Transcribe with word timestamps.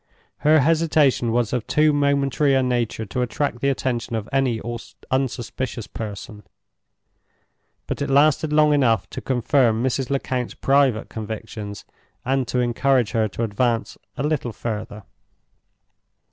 Her 0.37 0.61
hesitation 0.61 1.31
was 1.31 1.53
of 1.53 1.67
too 1.67 1.93
momentary 1.93 2.55
a 2.55 2.63
nature 2.63 3.05
to 3.05 3.21
attract 3.21 3.59
the 3.61 3.69
attention 3.69 4.15
of 4.15 4.27
any 4.31 4.59
unsuspicious 5.11 5.85
person. 5.85 6.41
But 7.85 8.01
it 8.01 8.09
lasted 8.09 8.51
long 8.51 8.73
enough 8.73 9.07
to 9.11 9.21
confirm 9.21 9.83
Mrs. 9.83 10.09
Lecount's 10.09 10.55
private 10.55 11.07
convictions, 11.09 11.85
and 12.25 12.47
to 12.47 12.57
encourage 12.61 13.11
her 13.11 13.27
to 13.27 13.43
advance 13.43 13.95
a 14.17 14.23
little 14.23 14.51
further. 14.53 15.03